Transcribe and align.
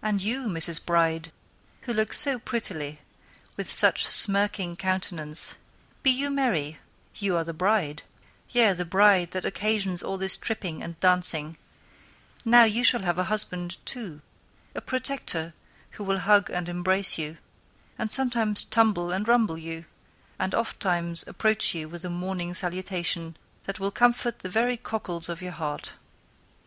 And 0.00 0.22
you, 0.22 0.46
M^{rs}. 0.46 0.82
Bride, 0.82 1.30
who 1.82 1.92
look 1.92 2.14
so 2.14 2.38
prettily, 2.38 3.00
with 3.58 3.70
such 3.70 4.04
a 4.08 4.10
smirking 4.10 4.74
countenance; 4.74 5.56
be 6.02 6.08
you 6.10 6.30
merry, 6.30 6.78
you 7.16 7.36
are 7.36 7.44
the 7.44 7.52
Bride; 7.52 8.04
yea 8.48 8.72
the 8.72 8.86
Bride 8.86 9.32
that 9.32 9.44
occasions 9.44 10.02
all 10.02 10.16
this 10.16 10.38
tripping 10.38 10.82
and 10.82 10.98
dansing; 10.98 11.58
now 12.42 12.64
you 12.64 12.82
shall 12.82 13.02
have 13.02 13.18
a 13.18 13.24
husband 13.24 13.76
too, 13.84 14.22
a 14.74 14.80
Protector, 14.80 15.52
who 15.90 16.04
will 16.04 16.20
hug 16.20 16.48
and 16.48 16.66
imbrace 16.66 17.18
you, 17.18 17.36
and 17.98 18.08
somtimes 18.10 18.64
tumble 18.70 19.12
and 19.12 19.28
rumble 19.28 19.58
you, 19.58 19.84
and 20.38 20.54
oftimes 20.54 21.22
approach 21.28 21.72
to 21.72 21.80
you 21.80 21.88
with 21.90 22.02
a 22.02 22.08
morning 22.08 22.54
salutation, 22.54 23.36
that 23.64 23.78
will 23.78 23.90
comfort 23.90 24.38
the 24.38 24.48
very 24.48 24.78
cockles 24.78 25.28
of 25.28 25.42
your 25.42 25.52
heart. 25.52 25.92